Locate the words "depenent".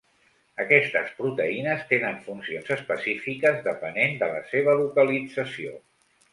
3.69-4.19